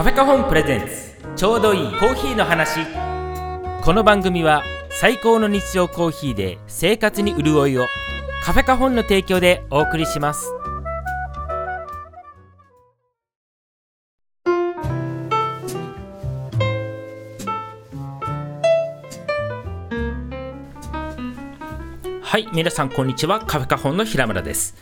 [0.00, 1.14] カフェカホンプレゼンツ。
[1.36, 2.86] ちょうどいいコーヒーの話。
[3.82, 7.86] この番組は最高の日常コーヒーで生活に潤いを。
[8.42, 10.54] カフェカホンの提供でお送りします。
[22.22, 23.40] はい皆さんこんにちは。
[23.40, 24.74] カフェカホンの平村です。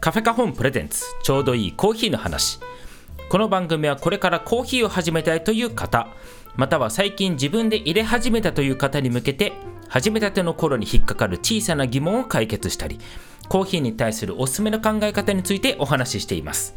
[0.00, 1.04] カフェカホンプレゼンツ。
[1.22, 2.58] ちょうどいいコーヒーの話。
[3.28, 6.08] この番組はこれからコーヒーを始めたいという方
[6.56, 9.52] または最近自分で入れ始めたという方に向けて
[9.88, 12.98] 始めたての頃に引っかかる小さな疑問を解決したり
[13.48, 16.74] コーヒーに対するおすすめの考え方についてお話ししています。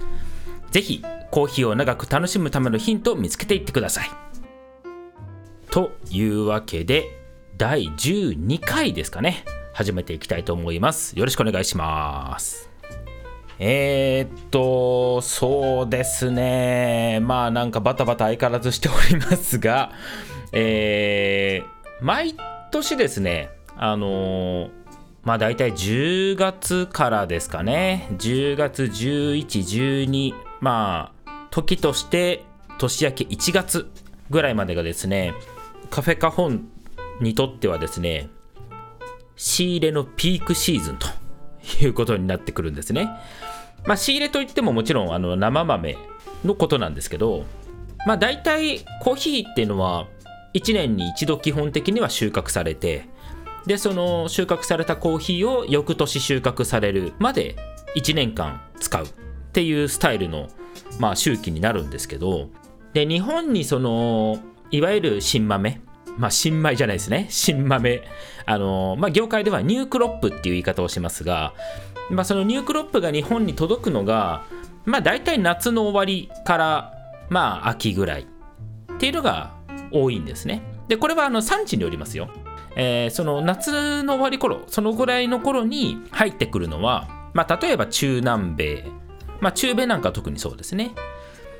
[0.71, 4.09] ぜひコーヒーを長く楽しむためのヒントを見つけていってください。
[5.69, 7.05] というわけで
[7.57, 9.43] 第12回ですかね。
[9.73, 11.17] 始めていきたいと思います。
[11.17, 12.70] よろしくお願いします。
[13.63, 17.19] えー、っと、そうですね。
[17.21, 19.91] まあなんかバタバタ相変わらずしておりますが、
[20.51, 22.35] えー、毎
[22.71, 24.69] 年ですね、あのー、
[25.23, 28.07] まあ大体10月からですかね。
[28.17, 32.43] 10月11、12、まあ時として
[32.79, 33.91] 年明け1月
[34.31, 35.35] ぐらいまでがですね、
[35.91, 36.67] カフェカホン
[37.21, 38.27] にとってはですね、
[39.35, 41.07] 仕入れのピークシーズンと
[41.85, 43.07] いうことになってくるんですね。
[43.85, 45.97] まあ、仕入れといってももちろんあの生豆
[46.45, 47.45] のことなんですけど、
[48.05, 50.07] まあ、大体コーヒーっていうのは
[50.53, 53.07] 1年に一度基本的には収穫されて
[53.65, 57.55] でその収穫されたコーヒーを翌年収穫されるまで
[57.95, 59.07] 1年間使うっ
[59.53, 60.47] ていうスタイルの、
[60.99, 62.49] まあ、周期になるんですけど
[62.93, 64.39] で日本にその
[64.71, 65.81] いわゆる新豆
[66.17, 67.27] まあ、新米じゃないですね。
[67.29, 68.01] 新豆。
[68.45, 71.53] あの、まあ、業界ではニュークロップっていう言い方をしますが、
[72.11, 74.43] まあ、そのニュークロップが日本に届くのが、
[74.85, 76.93] まあ、大体夏の終わりから、
[77.29, 79.53] まあ、秋ぐらいっていうのが
[79.91, 80.61] 多いんですね。
[80.87, 82.29] で、これはあの産地によりますよ。
[82.75, 88.85] えー、その夏の終わり頃、そのぐらいの頃に入ってくるのは、まあ、例えば中南米、
[89.39, 90.91] まあ、中米なんか特にそうですね。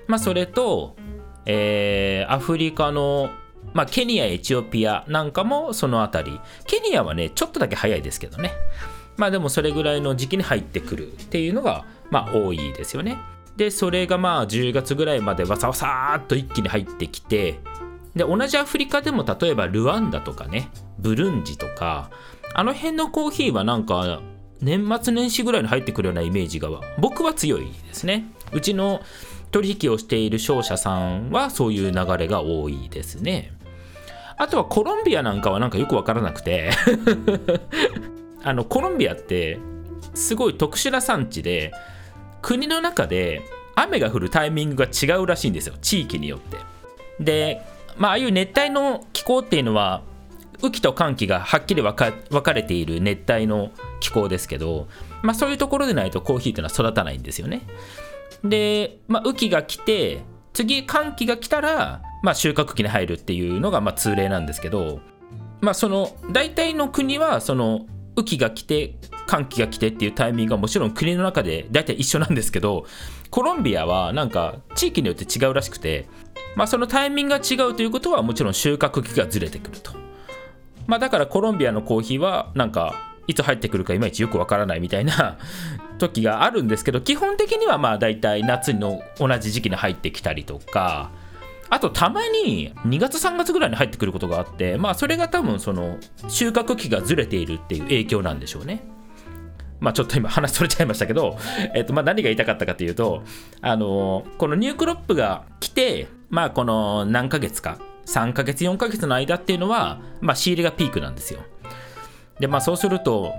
[0.08, 0.96] まあ、それと、
[1.46, 3.30] えー、アフリカの
[3.74, 6.40] まあ、ケニア、エチオピアなんかもそのあたり。
[6.66, 8.52] ケニアはね、ちょっとだけ早いですけどね。
[9.22, 13.20] まあでもそれぐらいの時期に入ってくるっていうのが、まあ多いですよね。
[13.56, 17.60] で、それがまあ10月ぐらいまでわさわさーっと一気に入ってきて、
[18.16, 22.10] で、同じアフリカでも例えばルワンダとかね、ブルンジとか、
[22.56, 24.22] あの辺のコーヒーはなんか
[24.60, 28.26] 年末年始ぐらいに入ってくるようなイメージが僕は強いですね。
[28.52, 29.02] うちの
[29.52, 33.54] 取引をしている商社さんはそういう流れが多いですね。
[34.38, 36.72] あとはコロンビアなんかはなんかよくわからなくて
[38.44, 39.60] あのコロンビアって
[40.14, 41.72] すごい特殊な産地で
[42.42, 43.42] 国の中で
[43.76, 46.58] 雨が降るタイミングが違うらしいんですよ地域によって。
[47.20, 47.62] で
[47.98, 50.02] まあああいう熱帯の気候っていうのは
[50.62, 54.88] 雨季と寒気がはっきり分かれている熱帯の気候ですけど、
[55.24, 57.62] まあ、そういうところでないとコーヒーっていうのは育たないんですよね。
[58.44, 60.22] で、まあ、雨季が来て
[60.54, 65.00] 次寒気が来たらまあ、収穫期に入るっていうのがまあ通例なんですけど、
[65.60, 67.86] まあ、その大体の国はその
[68.16, 68.96] 雨季が来て
[69.28, 72.86] 寒気が来てっていうタイミングがもちろん国の中で大体一緒なんですけど
[73.30, 76.08] コロンビアはなんか地域によって違うらしくて、
[76.56, 79.94] まあ、そのタイミングが違うということはもちろん収穫期がずれてくると、
[80.88, 82.96] まあ、だからコロンビアのコーヒーはなんか
[83.28, 85.38] いつ入ってくるかいまいちよくわからないみたいな
[85.98, 91.12] 時があるんですけど基本的にはまあ大体夏の同じ時期に入ってきたりとか
[91.72, 98.84] あとたまに2月3月ぐらいに入ってくることがあってまあそれが多分その収穫期がずれているっていう影響なんでしょうね。
[99.80, 101.38] まあちょっと今話それちゃいましたけど、
[101.74, 103.24] えっとまあ何が言いたかったかというと、
[103.62, 111.40] あのこのニュークロップが来て、まあこの何ヶ月か、3ヶ月4ヶ月の間っていうのは、まあ仕入れがピークなんですよ。
[112.40, 113.34] でまあそうすると、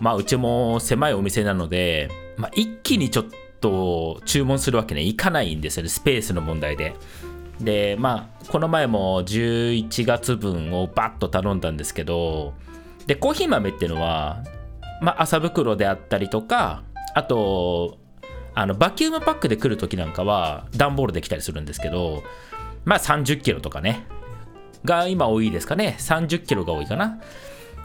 [0.00, 3.26] まあうちも狭いお店なので、まあ一気にちょっ
[3.60, 6.94] と注文するわけにはいかないんですよね、スペースの問題で。
[7.60, 12.54] でまあこの前も11月分をバッと頼んだんですけど
[13.06, 14.42] でコーヒー豆っていうのは、
[15.00, 16.82] まあ、麻袋であったりとか
[17.14, 17.98] あと
[18.54, 22.22] あのバキュームパックで来る時なんかは段ボールで来たりするんですけど
[22.84, 24.06] まあ30キロとかね
[24.84, 25.96] が今多いですかね。
[25.98, 27.18] 30キロが多いかな。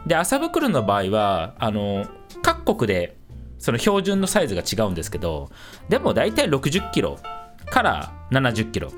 [0.06, 2.06] で麻袋の場合はあの
[2.42, 3.18] 各国で
[3.58, 5.50] その標準のサイズが違うんですけど
[5.90, 7.20] でも大体60キロ
[7.70, 8.92] から70キロ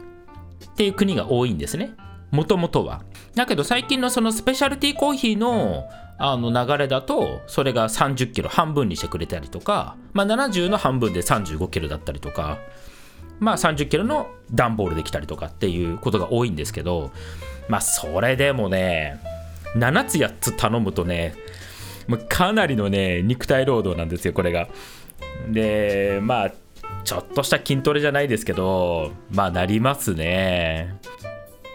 [0.72, 1.96] っていう国が多いんですね。
[2.32, 3.04] もともとは。
[3.36, 5.86] だけど最近のそのスペシャルティーコーヒーの
[6.24, 12.60] あの流れだとそれが30キロ半分にしてくれたりとか、まあ、70の半分で35キロだったりとか
[13.40, 17.10] まあ30キロの段ボールできたりとかっていうことが多いんですけど
[17.70, 19.20] まあそれでもね
[19.76, 21.34] 7つ8つ頼むとね
[22.30, 24.68] かなりのね肉体労働なんですよこれが
[25.50, 26.52] でまあ
[27.04, 30.96] ちょっとした筋トレじゃないですけどまあなりますね。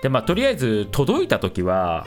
[0.03, 2.07] でまあとりあえず届いた時は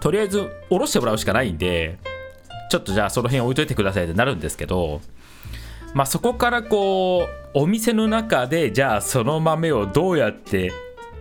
[0.00, 1.98] とりあえず下ろしてもらうしかないんで
[2.70, 5.00] ちょっとじゃあその辺置いといてくださいってなるんですけど
[5.94, 10.72] まあそこからこうお店の中でじゃあその豆をどうやって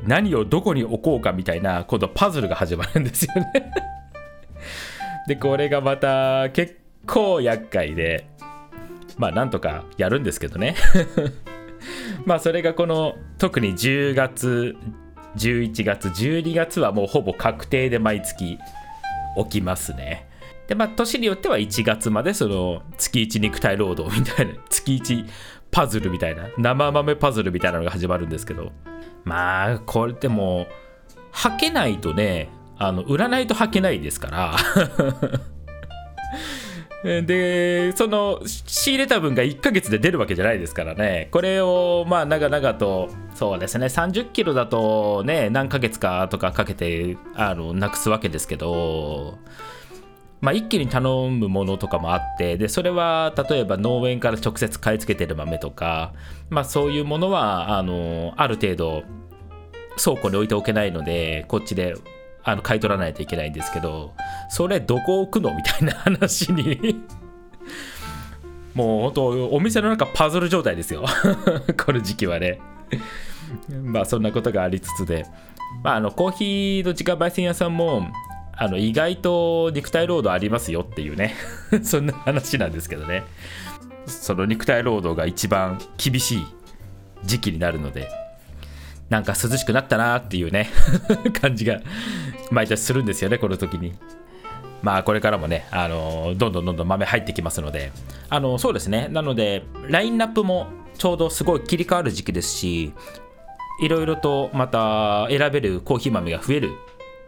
[0.05, 3.71] 何をどこに置こうかみたいな今度パズルが始まるんですよね。
[5.27, 8.27] でこれがまた結構厄介で
[9.17, 10.75] まあなんとかやるんですけどね。
[12.25, 14.75] まあそれがこの特に10月
[15.35, 18.57] 11月12月はもうほぼ確定で毎月
[19.37, 20.27] 起きますね。
[20.67, 25.25] でまあ年によっては1月までその月1肉体労働みたいな 月1
[25.71, 28.71] パズルみたいな生豆パズルみたいなのが始まるんですけど。
[29.25, 30.67] まあこれでも
[31.31, 34.55] 履けないとねあの売らないと履けないですから。
[37.03, 41.27] でその仕入れた分が1ヶ月で出るわけじゃないですからね。
[41.31, 43.87] これをまあ長々とそうですね。
[43.87, 49.37] 30キロだとね何ヶ月かとかかけてあのなくすわけですけど
[50.43, 56.11] まあ、一気に頼むものとかもあってでそれは例えば農園から直接買い付けてる豆とか、
[56.49, 59.03] まあ、そういうものはあのある程度
[59.97, 61.95] 倉庫に置いておけないのでこっちで
[62.43, 64.13] あの買い取らないといけないんですけど
[64.49, 65.55] それどこ置くの？
[65.55, 67.01] みたいな話に。
[68.75, 71.05] もう本当お店の中パズル状態ですよ。
[71.85, 72.59] この時期はね。
[73.83, 75.27] まあそんなことがありつつで、
[75.83, 78.07] まあ、あのコーヒーの自家焙煎屋さんも
[78.51, 81.35] あの意外と肉体労働ありますよっていうね。
[81.83, 83.23] そんな話なんですけどね。
[84.07, 86.45] その肉体労働が一番厳しい
[87.23, 88.09] 時期になるので
[89.13, 90.71] なんか涼しくなったなっていうね
[91.39, 91.81] 感じが
[92.49, 93.93] 毎年するんですよねこの時に。
[94.81, 97.91] まあこれからもねあのどんどんどんどん豆入ってきますので。
[98.29, 99.09] あのそうですね。
[99.11, 100.65] なのでラインナップも
[100.97, 102.91] ちょうどすごい切り替わる時期ですし
[103.81, 106.71] いろいろとまた選べるコーヒー豆が増える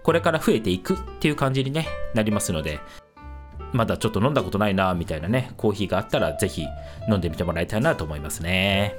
[0.01, 2.79] これから増えていくっていう感じに、ね、なりますので
[3.73, 6.65] まだちょっと飲んだことないなみたいなねコーヒーがあったらぜひ
[7.07, 8.95] 飲んでみてもらいたいなと思いますね。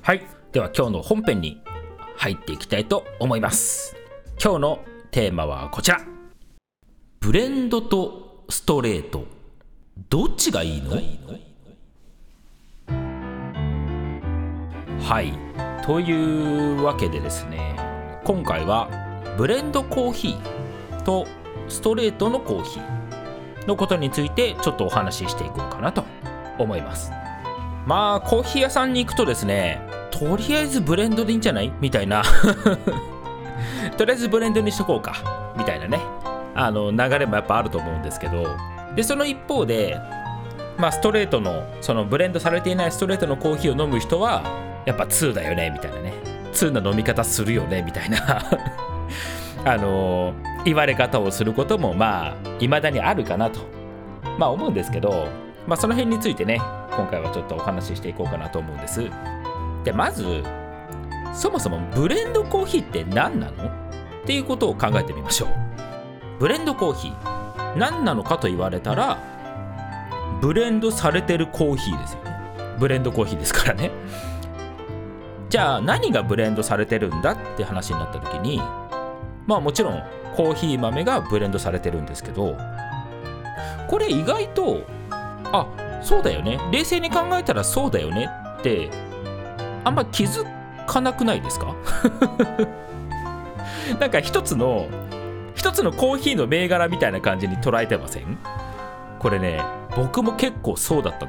[0.00, 0.33] はい。
[0.54, 1.60] では今日の本編に
[2.16, 3.96] 入っていきたいと思います。
[4.40, 6.00] 今日のテーマはこちら。
[7.18, 9.24] ブレンドとストレート。
[10.08, 10.92] どっちがいいの？
[15.00, 15.32] はい。
[15.84, 17.74] というわけでですね。
[18.22, 18.88] 今回は
[19.36, 21.26] ブレンドコーヒーと
[21.66, 26.04] ストレートのコーヒーのことについてちょっとお話ししていこうかなと
[26.60, 27.10] 思います。
[27.88, 29.82] まあコーヒー屋さんに行くとですね
[30.18, 31.72] とりあえずブレンドでいいんじゃない？
[31.80, 32.22] みたいな。
[33.96, 35.14] とりあえずブレンドにしとこうか。
[35.56, 36.00] みたいなね。
[36.54, 38.46] あの流れもやっぱあると思うんですけど。
[38.94, 39.98] でその一方で
[40.78, 44.42] まあストレートのそのブレンドされていないストレートのコーヒーを飲む人は
[44.86, 46.12] やっぱ2だよねみたいなね。
[46.52, 48.18] 2な飲み方するよねみたいな。
[49.66, 50.32] あの
[50.64, 53.60] 言われ方をすることもまあ未だにあるかなと。
[54.38, 55.26] まあ思うんですけど、
[55.66, 56.60] まあ、その辺についてね
[56.96, 59.10] 今回はちょっとお話ししていこうかなと思うんです。
[59.84, 60.42] でまず
[61.34, 63.66] そもそもブレンドコーヒーって何なの？
[63.66, 65.48] っていうことを考えてみましょう。
[66.40, 67.76] ブレンドコーヒー。
[67.76, 69.18] 何なのかと言われたら
[70.40, 72.30] ブレンドされてるコーヒーですよね。
[72.78, 73.90] ブレンドコーヒーですからね。
[75.48, 78.58] じゃあ何がブレンドされてるんだって話になった時に
[79.46, 80.02] まあもちろん
[80.34, 82.56] コーヒー豆がブレンドされてるんですけど
[83.88, 84.82] これ意外と
[85.52, 86.58] あそうだよね。
[86.72, 88.90] 冷静に考えたらそうだよねって
[89.84, 90.44] あんま気づ
[90.86, 91.74] かなくないですか？
[94.00, 94.86] なんか一つの
[95.54, 98.38] 一つのコーヒーの銘柄みたいな感じに捉えてません？
[99.18, 99.60] これね
[99.96, 101.26] 僕も結構そうだった。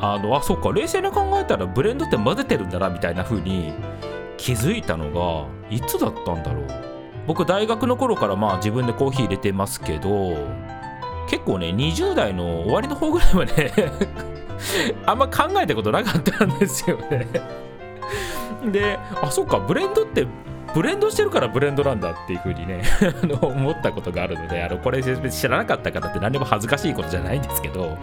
[0.00, 3.72] あのあそっか冷静に考えたらブレンドって混ぜてるんだなみたいな風に
[4.36, 6.66] 気づいたのがいつだったんだろう？
[7.26, 10.36] 僕大学の頃からまあ自分でコーヒー入れてますけど
[11.28, 13.72] 結構ね20代の終わりの方ぐらいはね
[15.04, 17.26] あんま考えたことなかったんですよね。
[18.64, 20.26] であそっかブレンドって
[20.74, 22.82] ブレンドしてるからブレンドなんだっていう風にね
[23.40, 27.96] 思ったことがあるのであのこれ知らなかった方って何でも恥ずかしいことじゃないんですけど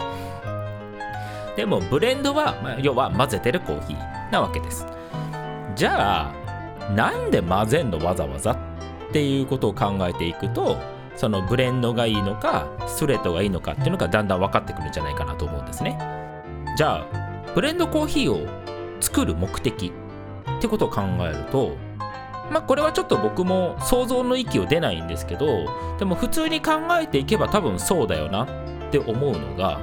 [1.56, 4.86] でもブレンドは、まあ、要は混ぜてるコーヒーなわけです。
[5.74, 8.56] じゃあなんで混ぜんのわざわざっ
[9.12, 10.76] ていうことを考えていくと
[11.16, 15.98] そのブレンドがいいのかストレートがいいのかっていうのがだんだん分かってくるんじゃないかなと思うんですね。
[16.76, 18.46] じゃあブレンドコーヒーを
[19.00, 19.92] 作る目的
[20.58, 21.76] ってことを考えると
[22.50, 25.46] まあこれはちょっと僕も想像の域を出ないんですけど
[25.98, 28.48] でも普通に考えていけば多分そうだよなっ
[28.90, 29.80] て思うのが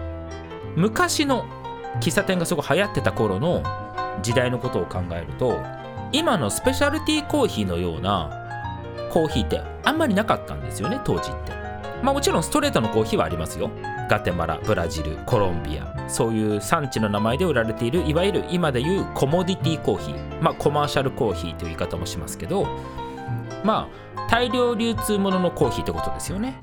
[0.75, 1.45] 昔の
[1.99, 3.63] 喫茶店がすごい流行ってた頃の
[4.21, 5.59] 時代のことを考えると
[6.11, 8.29] 今のスペシャルティーコーヒーのような
[9.11, 11.62] コーヒーってあんまりなかったんですよね当時って。
[12.03, 13.71] まあもちろんストレートのコーヒーはありますよ。
[14.09, 16.09] ガテマラブラジルコロンビア。
[16.09, 20.43] そういう産地の名前で売られているいわゆる今でいうコモディティコーヒー。
[20.43, 22.67] まあコマーシャルコーヒーという言い方もしますけど。
[23.63, 26.59] まあ大量流通もののコーヒーってことですよね。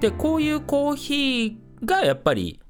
[0.00, 2.60] でこういうコーヒーがやっぱり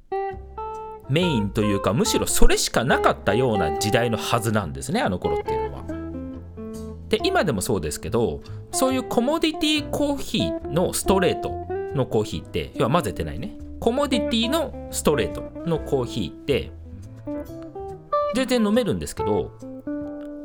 [1.08, 5.65] メインというかむしろそれしかなかったような時代のはずなんですねあの頃っていうのは。
[7.08, 8.40] で今でもそうですけど
[8.72, 11.50] そういうコモディティコーヒーのストレート
[11.94, 13.56] のコーヒーって要は混ぜてないね。
[13.80, 16.72] コモディティのストレートのコーヒーって
[18.34, 19.52] 全然飲めるんですけど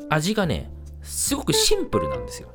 [0.10, 0.70] 味がね
[1.02, 2.50] すごくシンプルなんですよ。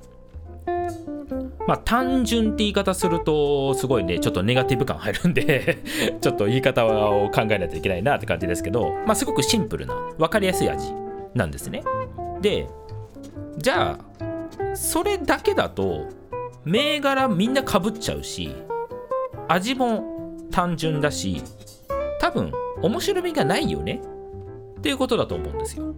[1.66, 5.78] まあ単純って言い方するとすごいねちょっとネガティブ感入るんで
[6.20, 10.92] ちょっと言い方を考えないといけないなって感じですけどまあすごくシンプルな分かりやすい味
[11.34, 11.82] なんですね。
[12.40, 12.68] で
[13.58, 16.08] じゃあそれだけだと
[16.64, 18.54] 銘柄みんなかぶっちゃうし
[19.48, 21.42] 味も単純だし
[22.20, 22.52] 多分
[22.82, 24.00] 面白みがないよね。
[24.78, 25.94] っていうことだと思うんですよ。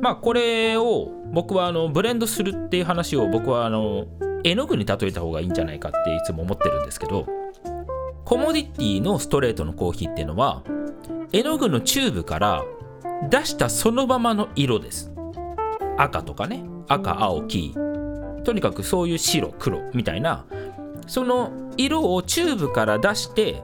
[0.00, 4.06] まあこれを僕はあのブレンドするっていう話を僕はあの
[4.44, 7.26] 絵の具に例えた方がいいんじゃないかっていつも思ってるんですけど
[8.24, 10.62] コモディティのストレートのコーヒーっていうのは
[11.32, 12.64] 絵の具のチューブから
[13.28, 15.09] 出したそのままの色です。
[16.02, 17.74] 赤とかね赤青黄。
[18.44, 20.46] とにかくそういう白黒みたいな。
[21.06, 23.62] その色をチューブから出して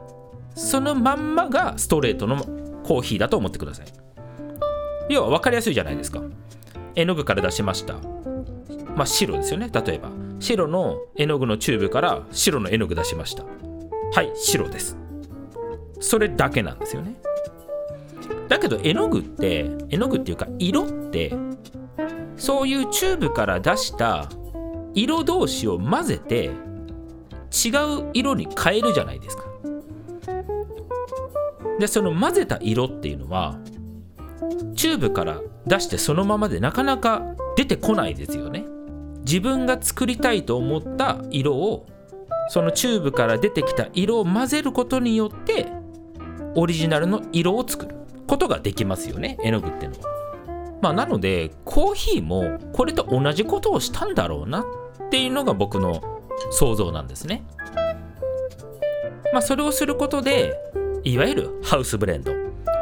[0.54, 2.44] そのまんまがストレートの
[2.82, 3.86] コーヒーだと思ってください。
[5.08, 6.22] 要は分かりやすいじゃないですか。
[6.94, 7.94] 絵の具から出しました。
[8.96, 10.10] まあ白ですよね例えば。
[10.38, 13.44] 白の絵の具のチューブから白の絵の具出しました。
[14.12, 14.96] はい白です。
[16.00, 17.16] それだけなんですよね。
[18.48, 21.32] だけど絵の具って絵の具っていうか色って
[22.36, 24.28] そういうチューブから出した
[24.94, 26.50] 色同士を混ぜて
[27.64, 27.68] 違
[28.00, 29.44] う色に変えるじゃないですか。
[31.78, 33.58] でその混ぜた色っていうのは
[34.74, 37.22] チューブから出してそのままでなかなか
[37.56, 38.64] 出てこないですよね。
[39.20, 41.86] 自分が作りたいと思った色を
[42.48, 45.66] そのチューブから出てきた色を混ぜることによって
[46.54, 49.36] オリジナルの色を作ることができますよね。
[49.42, 50.25] 絵の具っていうのは。
[50.80, 57.44] まあ、なのでコーヒーもこれと同じことをしたんだろうなっていうのが僕の想像なんですね。
[59.32, 60.54] まあ、それをすることで
[61.02, 62.32] いわゆるハウスブレンド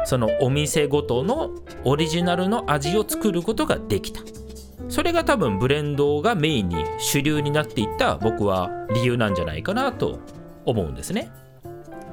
[0.05, 1.51] そのお店ごとの
[1.83, 4.21] オリジナルの味を作ることができた
[4.87, 10.19] それが多分ブレンドがメインに主流になっていった僕は理由なんじゃないかなと
[10.65, 11.31] 思うんですね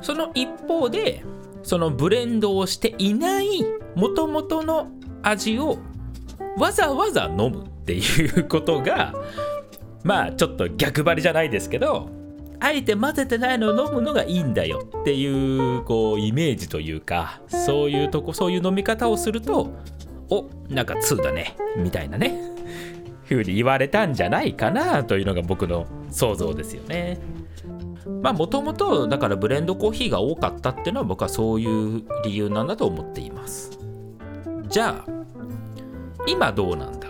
[0.01, 1.23] その一方で
[1.63, 4.89] そのブレンドをしていない元々の
[5.23, 5.79] 味を
[6.59, 9.15] わざわざ飲むっていうことが
[10.05, 12.09] まあちょっと逆張りじゃないですけど
[12.61, 19.73] あえて混ぜてないのを飲むのがいいんだよっていうこうイメージというかそういうとこそういう飲み方をすると
[20.31, 22.39] おなんか2だねみたいなね
[23.25, 27.19] ふうに言われたんじゃないかなというのが僕の想像ですよね。
[28.21, 33.79] まあもともとだからブレンドコーヒーが多かったっていうのは僕はそういう理由なんだと思っています。
[34.73, 35.13] じゃあ
[36.27, 37.09] 今どうなんだ？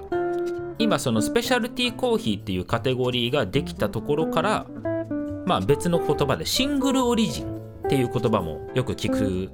[0.79, 4.67] 今そのスペシャルティーコーヒーっていうカテゴリーができたところから
[5.47, 9.51] まあ別の言葉でシングルオリジンっていう言葉もよく聞く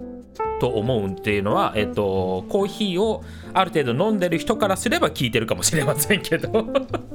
[0.59, 3.23] と思うっていうのは、えっと、コーヒーを
[3.53, 6.67] ある程度飲んでる人からすれば聞いてるかもしれませんけど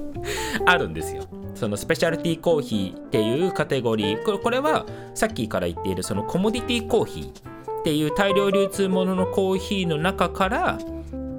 [0.66, 1.24] あるんですよ。
[1.56, 7.53] そのスペシャルティーコーヒーっていうカテゴリーこれはさっきから言っているそのコモディティコーヒー
[7.84, 10.80] っていう大量流通もののコーヒーの中から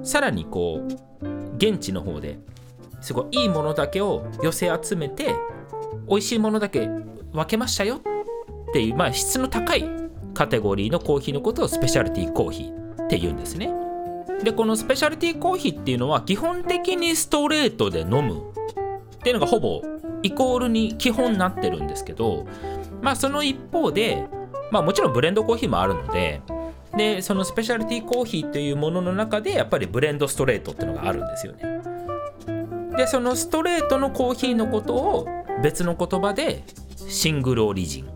[0.03, 2.37] さらにこう現地の方で
[3.01, 5.33] すごいいいものだけを寄せ集めて
[6.07, 6.87] 美味しいものだけ
[7.33, 9.89] 分けましたよっていう、まあ、質の高い
[10.35, 13.73] カテゴリーのコーヒーのことをスペシャルティーコーヒーっていうんですね。
[14.43, 18.51] でこのスペシャルティーコーヒーっていうのは基本的にストレートで飲む
[19.15, 19.81] っていうのがほぼ
[20.21, 22.45] イコールに基本になってるんですけど
[23.01, 24.27] まあその一方で
[24.71, 26.41] まあもちろんブレンドコーヒーもあるので
[26.95, 31.61] でそのスペシャルティーコーヒーというものの中でやっぱりブレンドストレートっていうのがあるんですよね。
[32.95, 35.27] でそのストレートのコーヒーのことを
[35.61, 36.63] 別の言葉で
[36.95, 38.07] シングルオリジンっ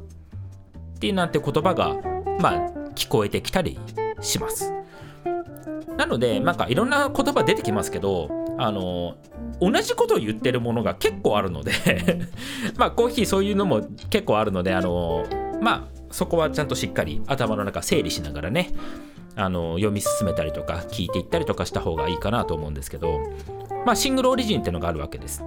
[1.00, 1.98] ていうなんて言葉が
[2.40, 3.78] まあ聞こえてきたり
[4.22, 4.74] します。
[5.98, 9.16] なのでなんかいろんな言葉出てきますけどあの
[9.60, 11.74] 同じことを言ってるものが結構あるので
[12.78, 15.26] まあコーヒーそういうのも結構あるのであの
[15.62, 18.72] まあそこはちゃんとしっかり頭の中整理しながらね
[19.36, 23.20] あの読み進めたりとか聞いていったりとかした方がいいかなと思うんですけど
[23.86, 25.44] まあシングルオリジンってのがあるわけです。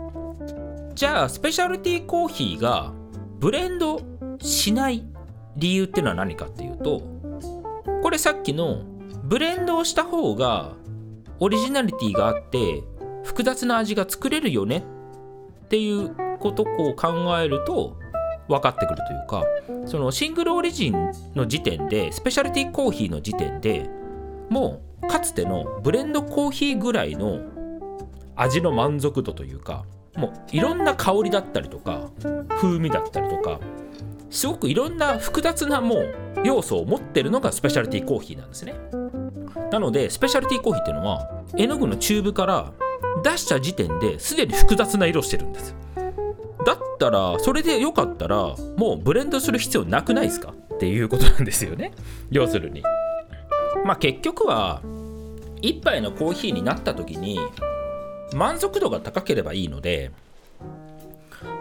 [0.94, 2.92] じゃあスペシャルティーコーヒーが
[3.38, 4.00] ブレンド
[4.40, 5.04] しない
[5.56, 7.02] 理由っていうのは何かっていうと
[8.02, 8.82] これさっきの
[9.24, 10.74] ブレンドをした方が
[11.38, 12.82] オリジナリティがあって
[13.24, 14.84] 複雑な味が作れるよね
[15.64, 17.98] っていうことを考えると
[18.48, 19.44] 分かってくるというか
[19.86, 23.88] そのシングルオリジンの時点でスペシャルティコーヒーの時点で
[24.50, 27.40] もうかつてのブレンドコーヒーぐらいの
[28.36, 29.84] 味の満足度というか
[30.16, 32.10] もういろんな香りだったりとか
[32.60, 33.60] 風味だったりとか
[34.30, 38.74] すごくいろんな複雑なもう要素を持ってるのがスペシャルティコーヒーなんですね。
[39.70, 42.72] なのでスペシャルティコーヒーっていうのは絵の具のチューブから
[43.22, 45.74] 出した時点ですでに複雑な色してるんです。
[46.64, 50.52] だったらそれでよかったらもうブレンドする必要なくないですか？
[50.74, 51.92] っていうことなんですよね。
[52.30, 52.82] 要するに。
[53.84, 54.80] まあ結局は
[55.62, 57.40] 1杯のコーヒーになった時に
[58.34, 60.10] 満足度が高ければいいので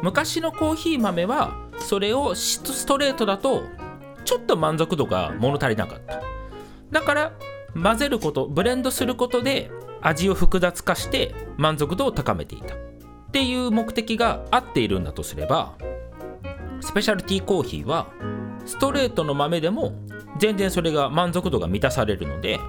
[0.01, 3.63] 昔のコーヒー豆はそれをストレートだと
[4.25, 6.21] ちょっと満足度が物足りなかった。
[6.91, 7.31] だから
[7.81, 12.75] 混ぜることブレンドすることで味を複雑化して満足度を高めていた。
[13.31, 15.77] っていう目的が合っているんだとすれば
[16.81, 18.07] スペシャルティーコーヒーは
[18.65, 19.93] ストレートの豆でも
[20.37, 22.59] 全然それが満足度が満たされるので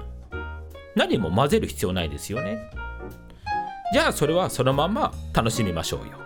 [0.95, 2.69] 何も混ぜる必要ないですよね。
[3.91, 6.17] じゃあそれはそのまま楽しみましょうよ。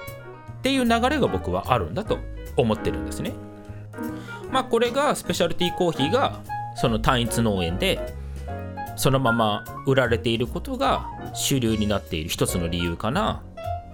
[0.59, 2.19] っていう流れが僕はあるんだと
[2.57, 3.33] 思ってるんですね。
[4.51, 6.41] まあこれがスペシャルティーコーヒーが
[6.75, 8.13] その単一農園で
[8.97, 13.41] そのまま売られていることが主流になっている一つの理由かな。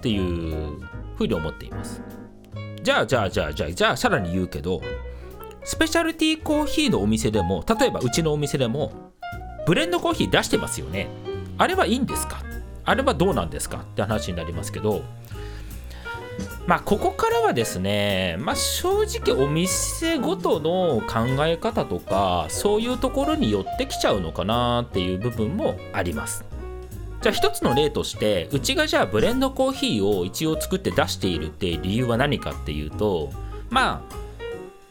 [0.04, 0.82] っていう
[1.16, 2.02] ふうに思っています。
[2.82, 4.82] じゃあじゃあじゃあじゃあじゃあさらに言うけど
[5.64, 8.92] スペシャルティーコーヒーのお店でも例えばうちのお店でも
[9.66, 11.08] ブレンドコーヒー出してますよね。
[11.58, 12.44] あれはいいんですか？
[12.84, 13.78] あれはどうなんですか？
[13.78, 15.04] って話になりますけど
[16.68, 26.44] まあここからはですね、まあ、正直お店ごとの考え方とかそういうところに寄ってきちゃうのかなっていう部分もあります。
[27.24, 33.32] じゃあ一つの例としてうちがじゃあブレンドコーヒーを一応作って出しているっていう理由は何かっていうと
[33.70, 34.16] まあ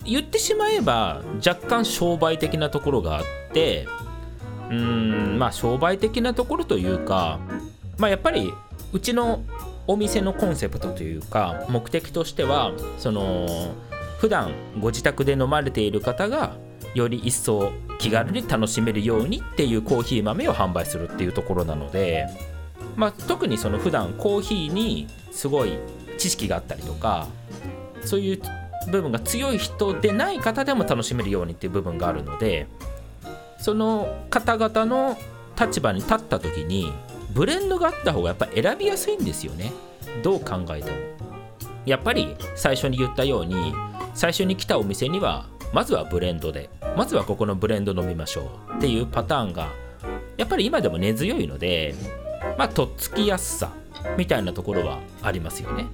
[0.06, 3.86] 言ってしまえば若干商売的なところがあって
[4.70, 7.38] うーんまあ商売的なところというか
[7.98, 8.54] まあやっぱり
[8.94, 9.42] うちの
[9.86, 13.74] お店のコンセプトというか目的としてはその
[14.20, 16.56] 普段ご自宅で飲まれている方が
[16.94, 22.26] より一層気軽に楽しめるようにっていうコーヒー豆を販売するっていうところなので、
[22.96, 25.78] まあ、特にその普段コーヒーにすごい
[26.18, 27.28] 知識があったりとか
[28.04, 28.42] そういう
[28.90, 32.66] 部分が強い人でない方でも楽しめるようにっていう部分があるので
[33.58, 35.16] その方々の
[35.58, 36.92] 立場に立った時に
[37.32, 39.72] ブレンドがあった方がやっぱ選びやすいんですよね。
[40.22, 40.96] どう考えても。
[41.86, 43.74] やっぱり最初に言ったように
[44.14, 48.76] 最初に来たお店にはまずはブレンドでまずはここのブレンド飲みましょう。
[48.76, 49.70] っていうパターンが
[50.36, 51.94] やっぱり今でも根強いので
[52.58, 53.72] まあとっつきやすさ
[54.16, 55.86] みたいなところはありますよね。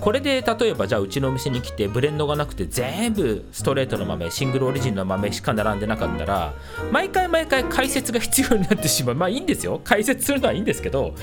[0.00, 6.52] これで例えばじゃあうちのお店に来てブレンドがなくて全部ストレートの豆シングルオリジンの豆しか並んでなかったら
[6.90, 9.14] 毎回毎回解説が必要になってしまう。
[9.14, 9.80] まあいいんですよ。
[9.84, 11.14] 解説するのはいいんですけど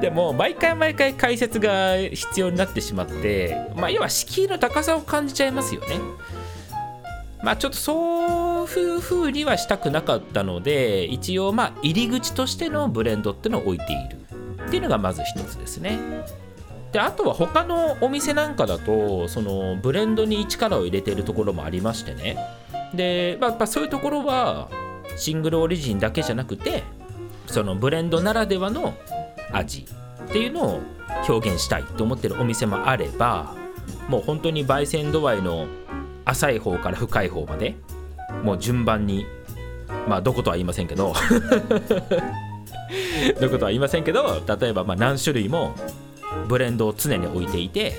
[0.00, 6.00] でも毎回毎回解説が必要になってしまってまあ要は敷居の高さを感じちゃいますよね。
[7.42, 14.16] まあちょっとそういう風にはしたくなかったので一応まあ入り口としてのブレンドってのを置いている
[14.66, 15.98] っていうのがまず一つですね。
[16.92, 22.36] であとは他のお店なんかだとそのブレンドに力を入れているところもありましてね。
[22.94, 24.68] で、まあ、やっぱそういうところは
[25.16, 26.82] シングルオリジンだけじゃなくて
[27.46, 28.94] そのブレンドならではの
[29.52, 29.86] 味
[30.24, 30.80] っていうのを
[31.28, 33.54] 表現したいと思ってるお店もあれば
[34.08, 35.66] もう本当に焙煎度合いの
[36.24, 37.76] 浅い方から深い方まで
[38.42, 39.26] もう順番に
[40.08, 41.14] まあどことは言いませんけど
[43.40, 45.74] どことは言いませんけど例えばま何種類も
[46.48, 47.94] ブレンドを常に置いていて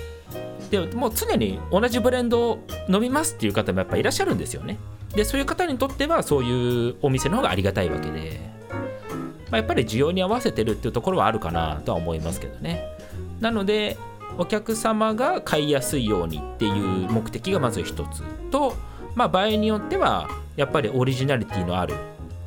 [0.69, 4.77] でもう常に同じブレンドを飲みますっていう方もやっぱいらっしゃるんですよね。
[5.13, 8.39] でそういう方にとってはそういうお店の方がありがたいわけで、
[9.49, 12.86] まあ、やっぱり需要に合わせてるっていうところはあるかなとは思いますけどね。
[13.41, 13.97] なので
[14.37, 18.75] お客様が買いやすいようにっていう目的がまず一つと、
[19.15, 21.95] まあ、場合によってはやっぱりオリジナリティのある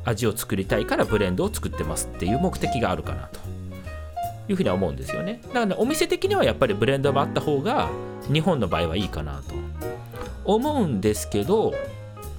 [0.03, 3.39] 味を作りたいからブレンドを作ってますっていう目的があるかなと。
[4.47, 5.39] いうふうには思うんですよね。
[5.47, 7.89] だから、ね、お店的にはやっぱりブレンドがあった方が
[8.31, 9.55] 日本の場合はいいかなと。
[10.45, 11.73] 思うんですけど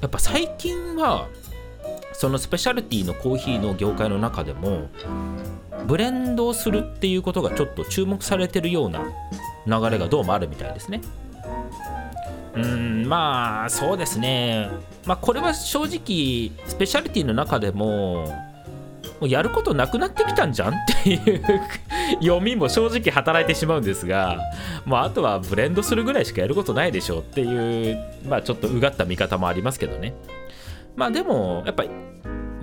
[0.00, 1.28] やっぱ最近は
[2.12, 4.88] そのスペシャルティのコーヒーの業界の中でも
[5.87, 9.05] ブレンドをするっていうことがちょっと注目されてるような
[9.66, 11.01] 流れがどうもあるみたいですね。
[12.55, 14.70] うんまあそうですね
[15.05, 18.33] まあこれは正直スペシャリティの中でも
[19.20, 21.42] もやることなくなってきたんじゃんっていう
[22.20, 24.40] 読みも正直働いてしまうんですが、
[24.85, 30.14] まあ、あとはブレンドするぐらいしかやることないでしょうっていう、まあ、ちょっとうがった見方もありますけどね。
[30.96, 31.90] まあでもやっぱり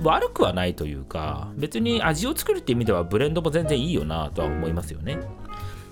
[0.03, 5.19] 悪くはないというか別に味を作るって意味ではブレンドも全然いいよなとは思いますよね。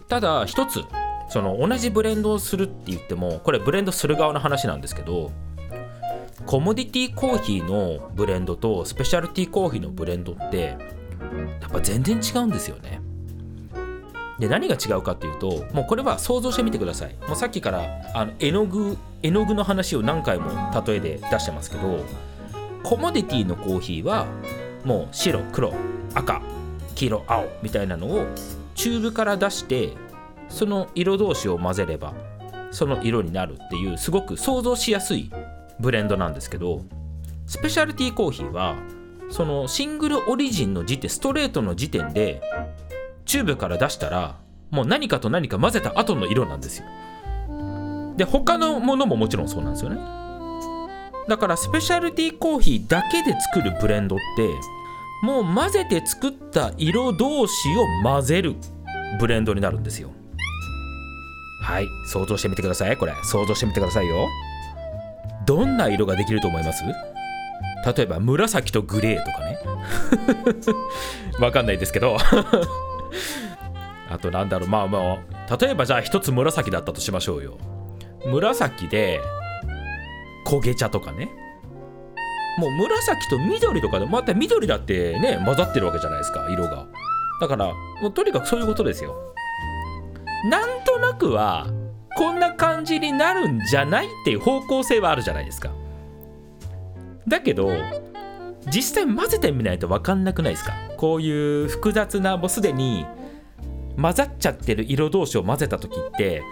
[0.07, 0.83] ただ一つ
[1.29, 5.31] その同じブレンドをするって言ってもこれブレンドする側の話なんですけど
[6.45, 10.77] コモディティコーヒーのブレンドとスペシャルティコーヒーのブレンドって
[11.61, 12.99] やっぱ全然違うんですよね。
[14.39, 17.15] で何が違うかっていうともうこれは想像してみてください。
[17.27, 17.83] もうさっきから
[18.15, 20.49] あの絵の具絵の具の話を何回も
[20.85, 22.03] 例えで出してますけど
[22.83, 24.27] コモディティのコーヒーは
[24.83, 25.73] もう白黒
[26.13, 26.41] 赤
[26.95, 28.25] 黄色青みたいなのを
[28.75, 29.93] チューブから出して
[30.49, 32.13] その色同士を混ぜれば
[32.71, 35.31] その色になるっていうすごく想像しやすい
[35.79, 36.83] ブレンドなんですけど
[37.45, 38.75] スペシャルティーコーヒーは
[39.29, 42.41] そのシングルオリジンの時点ストレートの時点で
[43.25, 44.37] チューブから出したら
[44.69, 46.85] もう何かと何か混ぜた後の色なんですよ。
[48.15, 50.20] で他のものももちろんそうなんですよね。
[51.31, 54.49] だからスペシャルティーコーヒーだけで作るブレンドって
[55.23, 58.55] もう混ぜて作った色同士を混ぜる
[59.17, 60.11] ブレンドになるんですよ。
[61.63, 62.97] はい想像してみてください。
[62.97, 64.27] これ想像してみてくださいよ。
[65.45, 66.83] どんな色ができると思います？
[66.83, 69.57] 例えば紫とグレーとかね。
[71.39, 72.17] わかんないですけど。
[74.09, 74.69] あとなんだろう。
[74.69, 77.57] まあまあ例えばじゃあ一つ紫だったとしましょうよ。
[78.25, 79.21] 紫で
[80.51, 81.31] 焦げ茶とかね。
[82.57, 86.87] もう紫と緑とかでまた緑だってね混ざってるわけじゃないですか色が。
[87.39, 89.15] だからもうとにかくそういうことですよ。
[90.49, 91.67] なんとなくは
[92.17, 95.71] こんな感じになるんじゃないっていう方向性はあるじゃないですか。
[97.27, 97.71] だけど
[98.67, 100.73] 実際混ぜてみないと分かんなくないですか。
[100.97, 103.05] こういう複雑なもうすでに
[103.99, 106.43] 混ざっちゃってる色同士を混ぜた時って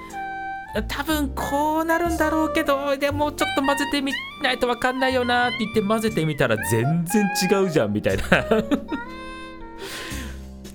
[0.87, 8.23] 多分こうなるんだろうけどでもちょっと混ぜてみないと分かんないよなって言って混ぜてみたら全然違うじゃんみたいな。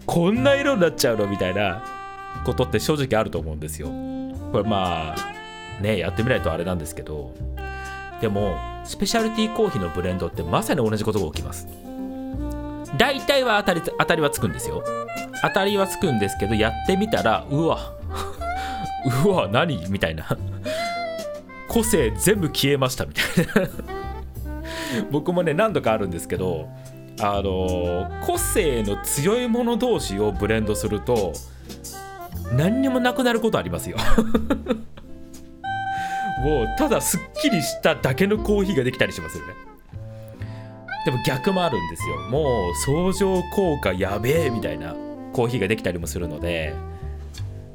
[0.07, 1.83] こんな色になっちゃうのみたいな
[2.45, 3.89] ことって正直あると思うんですよ。
[4.53, 7.33] これまあねやってみないとあれなんですけど。
[8.21, 11.69] でもスペシャルティーコーヒーのブレンドってまさに同じことが起きます。
[12.97, 14.83] 大体は当たり当たりはつくんですよ。
[15.43, 17.93] 当たりはつくんですけどやってみたらうわ
[19.25, 19.89] うわ何？
[19.89, 20.27] みたいな。
[21.69, 23.69] 個性全部消えましたみたいな。
[25.11, 26.69] 僕もね何度かあるんですけど
[27.21, 31.33] あの個性の強いもの同士をブレンドすると
[32.53, 33.97] 何にもなくなることありますよ。
[36.45, 39.55] もうただすっきりしただけのコーヒーができたりしますよね。
[41.07, 42.17] でも逆もあるんですよ。
[42.31, 44.95] もう相乗効果やべえみたいな
[45.33, 46.75] コーヒーができたりもするので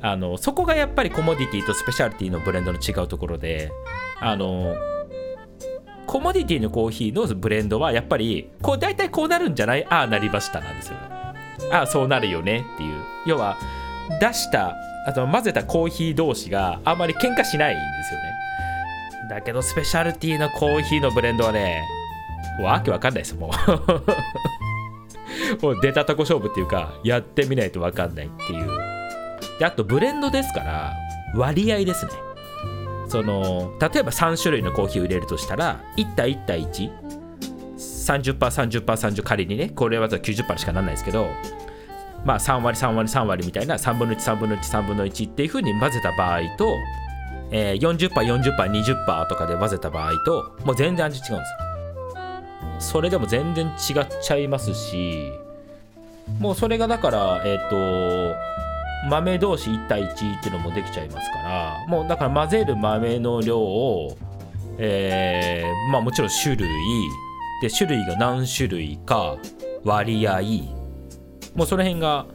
[0.01, 3.71] あのそこがやっぱりコモディティとスペシャリティのブレンドの違うところで
[4.21, 4.75] あの
[6.07, 9.85] コモディティのコーヒーのブレンドはやっぱりこう大体こうなるんじゃない？
[9.89, 10.97] ああなりましたなんですよ。
[11.71, 12.93] ああそうなるよねっていう。
[13.27, 13.57] 要は
[14.19, 18.29] 出したあと混ぜたコーヒー同士があんまり喧嘩しないんですよね。
[19.29, 21.83] だけどスペシャルティのコーヒーのブレンドはね
[22.61, 23.53] わけわかんないですもう。
[25.61, 28.88] もう出たとこ勝負っていうかやってみないとわかんないっていう。
[29.59, 30.95] であとブレンドですから
[31.35, 32.11] 割合ですね。
[33.09, 41.27] その例えば3種類のコーヒーを入れるとしたら1対1対 130%30%30% 仮にねこれは90%しかならないですけど
[42.23, 46.75] まあ3割3割3割みたいな3分の13分の13分の1っていう風に混ぜた場合と、
[47.51, 51.51] えー、40%40%20% とかで混ぜた場合ともう全然味違うんですよ。
[52.79, 55.33] それでも全然違っちゃいますし
[56.39, 57.75] もうそれがだからえっ、ー、と
[59.07, 64.17] 豆同士1対1っていうのもできちゃいますからもうだから混ぜる豆の量を
[64.81, 66.69] えー、まあもちろん種類。
[67.61, 69.35] で種類が何種類か
[69.83, 70.41] 割合。
[71.53, 72.25] もうその辺が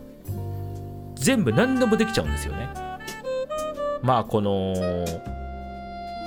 [1.14, 2.68] 全部何でもできちゃうんですよね。
[4.03, 4.74] まあこの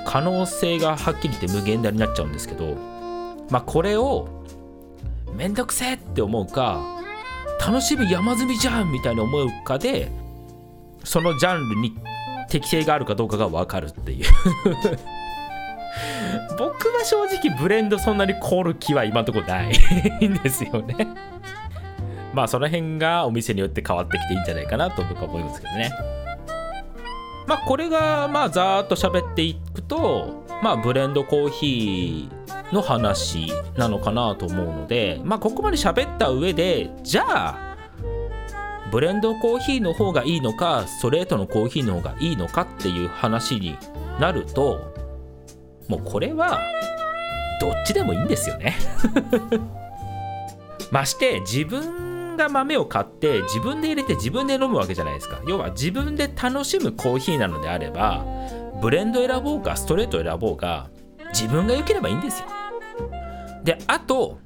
[0.08, 2.76] 可能性がはっきり言って無限大になっちゃうんですけど
[3.52, 4.44] まあこれを
[5.36, 6.82] めんどくせえって思うか
[7.60, 10.12] 楽しむ山積みじゃんみたいに思うかで
[11.08, 11.96] そのジャンルに
[12.50, 14.26] 適性があるかどうかが分かるっていう。
[16.60, 19.70] 僕は正直ブレンドそんなに凍る気は今のところない
[20.28, 21.08] んですよね。
[22.34, 25.92] まあその辺がお店によって変わってきていいんじゃないかなと僕は思いますけどね。
[27.48, 37.67] まあこれがまあざーっと喋っていくとまあブレンドコーヒーの話なのかなと思うのでまあここまで喋った上でじゃあ
[38.92, 43.78] ブレンドコーヒーの方がいいのかストレートのコーヒーの方がいいのかっていう話に
[44.20, 44.94] なると
[45.88, 46.60] もうこれは
[47.60, 48.76] どっちでもいいんですよね。
[50.92, 55.40] まして自分が豆を買って自分で入れて自分で飲むわけじゃないですか。
[55.48, 58.26] 要は自分で楽しむコーヒーなのであれば
[58.82, 60.90] ブレンド選ぼうかストレート選ぼうか
[61.34, 62.48] 自分が良ければいいんですよ。
[63.64, 64.40] であと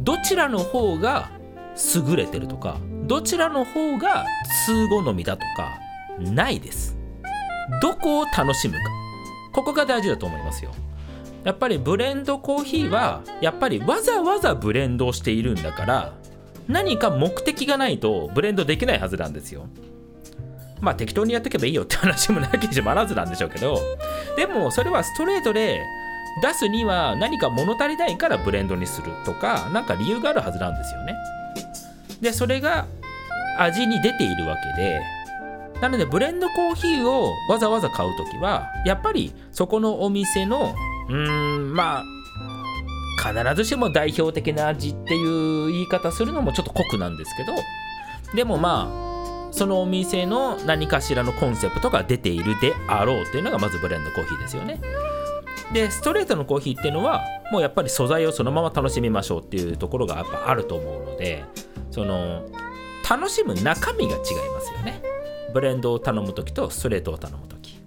[0.00, 1.30] どちらの方が
[2.08, 4.24] 優れてるとかどちらの方が
[4.66, 5.78] 通好みだとか
[6.18, 6.96] ないです。
[7.82, 8.80] どこを楽しむか。
[9.52, 10.70] ここが大事だと思いますよ。
[11.44, 16.12] やっぱりブレンドコーヒーはやっぱりわざわざブレンドをしているんだから
[16.68, 19.66] 何か目的がないとブレンドできないはずなんですよ。
[20.80, 23.78] まあ適当にやっていけばいいよって話もなきにしもあらずなんでしょうけど
[24.36, 25.82] でもそれはストレートで
[26.42, 31.14] 出すには何か物足りないからブレンドにするとか何か理由があるはずなんですよね。
[32.20, 32.86] でそれが
[33.58, 35.00] 味に出ているわけで
[35.80, 40.74] なのでブレンドコーヒーをわざわざ買う時はやっぱりそこのお店の
[41.08, 42.04] うーんまあ
[43.32, 47.52] 必ずしも代表的な味っていう言い方するのもちょっと酷なんですけど
[48.34, 54.80] でもまあそのお店の何かしらのコンセプトが出ているであろうっていうのがまずブレンドコーヒーですよね。
[55.72, 57.22] でストレートのコーヒーっていうのは
[57.52, 61.44] もうやっぱり素材をそのまま楽しみましょうっていうところがやっぱあると思うので
[61.94, 62.42] その
[63.08, 64.20] 楽しむ中身が違い
[64.52, 65.00] ますよね。
[65.52, 67.78] ブレンドを頼む時とストレートを頼む時。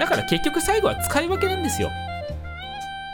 [0.00, 1.90] だから結局最後は使い分けなんですよ。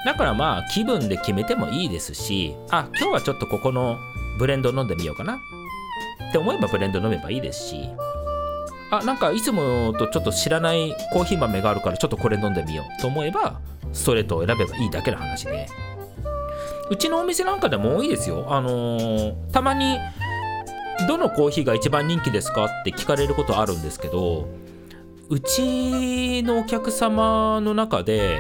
[0.06, 3.98] だからまあ気分で決めてもいいですしあ今日はちょっとここの
[4.38, 5.38] ブレンド飲んでみようかな。
[6.30, 7.90] って思えばブレンド飲めばいいですし。
[8.90, 13.02] あなんかいつもとちょっと知らないコーヒー豆があるからちょっとこれ飲んでみよう。
[13.02, 13.60] と思えば
[13.92, 15.68] ストレートを選べばいいだけの話で。
[16.88, 18.46] うちのお店なんかでも多いですよ。
[18.48, 19.98] あのー、たまに
[21.08, 24.48] どのコーヒーが一番人気ですかって聞かれることあるんですけど
[25.28, 28.38] うちのお客様の中で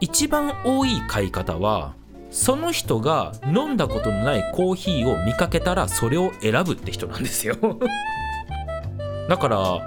[0.00, 1.94] 一番多い買い方は
[2.30, 7.56] その人が飲んだことのないコーヒーを見かけたらそれを選ぶって人なんですよ。
[9.28, 9.80] だから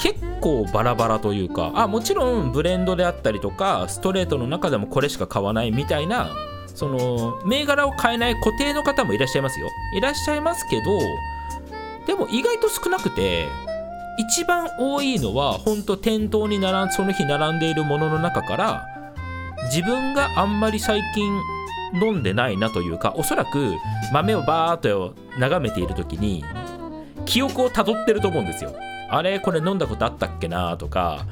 [0.00, 6.30] 結構バラバラというかあもちろんブレンドであったりとかストレートの中でもこれしか買わないみたいな
[6.76, 9.68] その銘柄を変えない固定の方もいらっしゃいますよ。
[9.94, 11.00] いらっしゃいますけど
[12.06, 13.48] でも意外と少なくて
[14.18, 18.86] 一番多いのは本当店頭に並んその日並んでいるものの中から
[19.64, 21.40] 自分があんまり最近
[21.94, 23.74] 飲んでないなというかおそらく
[24.12, 26.44] 豆をバーっと眺めている時に
[27.24, 28.74] 記憶をたどってると思うんですよ。
[29.08, 31.26] あれこれ飲んだことあったっけなとか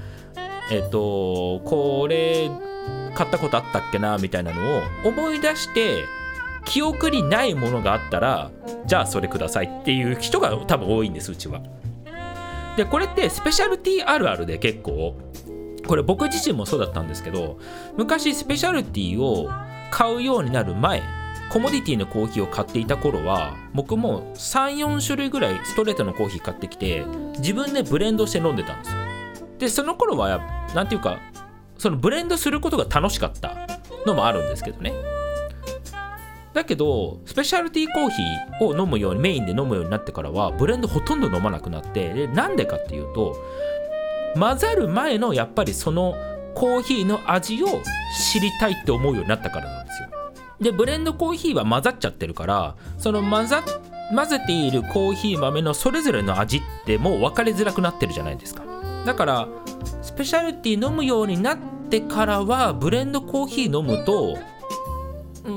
[0.70, 2.50] えっとこれ
[3.14, 6.04] 買ったことあったっけなみたいなのを思い出して
[6.64, 8.50] 記憶にないものがあったら
[8.86, 11.60] じゃあそれくださいっていう人が多分多いんですうちは。
[12.76, 15.16] でこれってスペシャルティあるあるで結構
[15.86, 17.58] これ僕自身もそうだったんですけど
[17.96, 19.48] 昔スペシャルティを
[19.90, 21.02] 買うようになる前
[21.50, 27.04] コモディティのコーヒーを買っていた頃は僕も34種類ぐらいストレートのコーヒー買ってきて
[27.38, 28.98] 自分でブレンドして飲んでたんですよ。
[29.58, 30.40] でその頃は
[30.74, 31.20] 何ていうか
[31.84, 33.68] そのブレンドすることが楽しかった
[34.06, 34.94] のもあるんですけどね。
[36.54, 43.36] だけどスペシャルティーコーヒーを飲むようにメインで飲むようになってからはブレンドほとんど飲まなくなってでなんでかっていうと
[44.34, 46.14] 混ざる前のやっぱりその
[46.54, 47.66] コーヒーの味を
[48.32, 50.08] 知りたいって思うようになったからなんですよ。
[50.62, 53.62] でブレンドコーヒーは混ざっちゃってるからその混ざ
[54.14, 58.64] 混ぜているコーヒー豆のそれぞれの味ってもう分かりづらくなってるじゃないですか。
[59.04, 59.48] だから
[60.00, 64.38] スペシャルティ飲むようになってからはブレンドコーヒー飲むと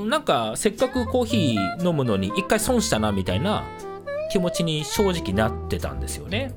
[0.04, 3.64] なんかせっかくコーヒー飲むのに一回損したなみたいな
[4.30, 6.52] 気持ちに正直なってたんですよね。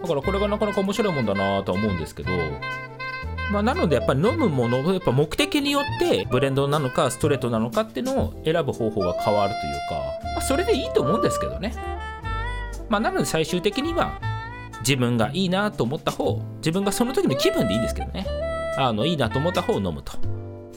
[0.00, 2.30] だからこれがなかなか面白いもんだなとは思うんですけど
[3.52, 9.94] まあ、なのでやっぱり飲むものやっぱ目的によってブレンドなのかストレートなのかっていうのを選ぶ方法が変わるというか、
[10.34, 11.74] まあ、それでいいと思うんですけどね。
[12.88, 14.20] まあなので最終的には
[14.80, 18.26] 自分がいいなと思った方自分がその時の気分でいいんですけどね。
[18.76, 20.12] あのいいなと思った方を飲むと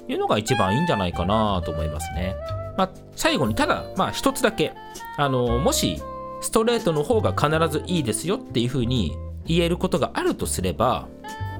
[0.07, 2.35] いうのが一番いいんじゃないかなと思いますね。
[2.77, 4.73] まあ、最後にただまあ一つだけ。
[5.17, 6.01] あのもし
[6.41, 11.07] ストレートの方が必ずいいですよっていうふうに言えることがあるとすれば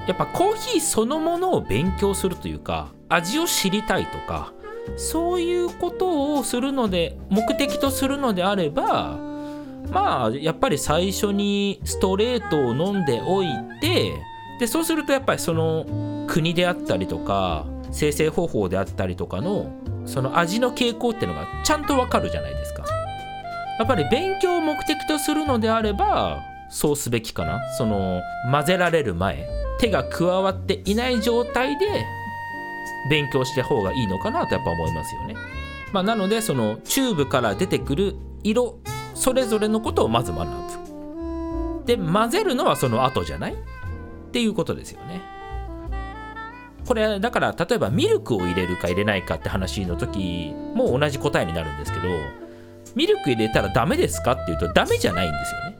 [0.08, 4.54] やっぱコーヒーそのものを勉強するというか味を知りたいとか
[4.98, 9.18] そういうことをするので目的とするのであれば
[9.92, 13.48] まあやっぱり最初にストレートを飲んでおい
[13.82, 14.14] て
[14.60, 15.86] でそうするとやっぱりその
[16.28, 19.72] 国であったりとか生成方法であったりとかの
[20.06, 22.86] その味の傾向っていうのがちゃんとわかるじゃないですか
[23.80, 29.48] やっぱり勉強を目的とするのであればそうすべきかなその混ぜられる前
[29.80, 32.06] 手が加わっていない状態で
[33.10, 35.36] 勉強した方がいいのかなとやっぱ思いますよね。
[35.92, 38.80] まあ、なのでそのチューブから出てくる色
[39.14, 41.86] それぞれのことをまず学ぶ。
[41.86, 43.54] で混ぜるのはその後じゃない？
[43.54, 43.56] っ
[44.32, 45.22] ていうことですよね。
[46.86, 52.08] これだから例えばミルクを入れるか入れないかって話の時も同じ答えになるんですけど
[52.96, 55.78] ミルク入れたらダメですかっていうとダメじゃないんですよね。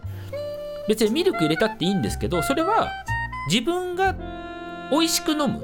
[0.88, 2.92] 別にミルク入れたっていいんですけどそれは
[3.50, 4.16] 自分が
[4.92, 5.64] 美味しく飲む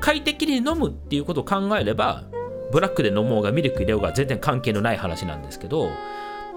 [0.00, 2.24] 快適に飲むっていうことを考えれば
[2.70, 5.90] ブラックで飲もうがミルク入れようが全然関係のない話なんですけど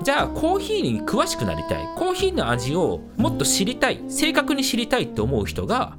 [0.03, 5.97] じゃあコーヒーに詳しくなりたいコーヒーの味をもっと知りたい正確に知りたいって思う人が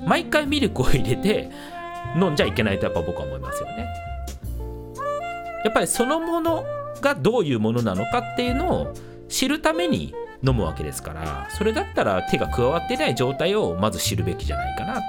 [0.00, 1.50] 毎回ミルクを入れて
[2.16, 3.86] 飲んじゃいけないとやっぱ僕は思いますよね。
[5.64, 6.64] やっぱりそのもの
[7.00, 8.94] がどういうものなのかっていうのを
[9.28, 10.14] 知るために
[10.46, 15.00] 飲むわけですからそれだったら手が加わってない状態をまず知るべきじゃないかな。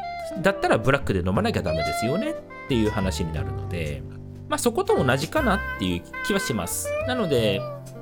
[0.41, 2.35] だったらブラックで飲まなきゃダメですよねっ
[2.67, 4.01] ていう話になるので
[4.49, 6.89] まあそこと同じかなっていう気はします。
[7.07, 7.61] なので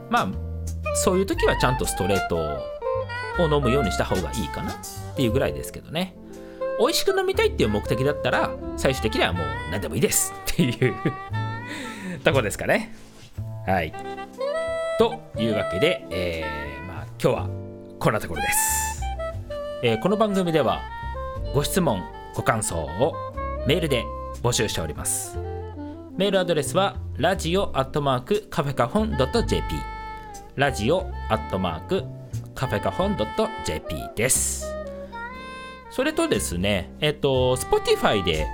[0.09, 0.27] まあ
[0.95, 2.37] そういう時はちゃんとストレート
[3.39, 4.75] を飲むようにした方がいいかなっ
[5.15, 6.15] ていうぐらいですけどね。
[6.79, 10.33] 美味しく飲みたいっていう目的だったら最終的にはもう何でもいいです。
[10.51, 10.95] っていう
[12.23, 12.93] とこですかね。
[13.65, 13.93] はい。
[14.97, 17.49] というわけで、えー、まあ今日は
[17.99, 19.01] こんなところです、
[19.81, 20.81] えー、この番組では
[21.53, 22.03] ご質問
[22.35, 23.13] ご感想を
[23.65, 24.03] メールで
[24.43, 25.37] 募集しております。
[26.15, 29.63] メールアドレスはラジオアットマークカフェカホン .jp
[30.55, 32.03] ラジオアットマーク
[32.53, 33.17] カフェカホン
[33.65, 34.72] .jp です。
[35.95, 38.47] それとですね、えっと、Spotify で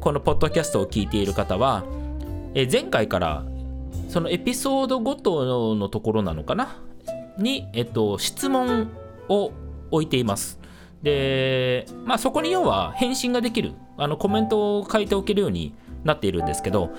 [0.00, 1.82] このポッドキャストを聞いている方は、
[2.52, 3.46] え前回から
[4.10, 6.82] そのエピソードごとのところなのかな？
[7.38, 8.90] に、えっと、質問
[9.30, 9.52] を
[9.90, 10.60] 置いています。
[11.02, 16.90] で、まあそこに要は返信ができる、あのコメントを書いておけるようになっているんですけど、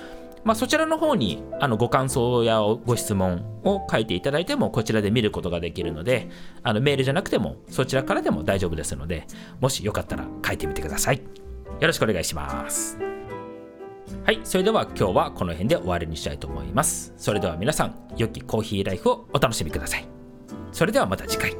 [0.46, 6.28] まあ、そちらの方にあのご感想やご質問を書いていただいてもこちらで見ることができるので
[6.62, 9.26] あのメールじゃなくてもそちらからでも大丈夫ですので
[9.60, 11.16] もしよかったら書いてみてください。
[11.16, 11.22] よ
[11.80, 12.96] ろしくお願いします。
[14.24, 17.12] はいそれでは今日はこの辺で終わりにしたいと思います。
[17.16, 20.06] それでは皆さん良きコーヒーライフをお楽しみください。
[20.70, 21.56] それではまた次回。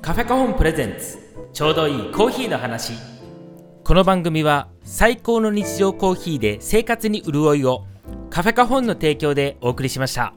[0.00, 1.18] カフェカホンプレゼンツ
[1.52, 3.19] ちょうどいいコーヒーの話。
[3.90, 7.86] この番組は最高の日常コーヒーで生活に潤いを
[8.30, 10.32] カフェカホンの提供でお送りしました。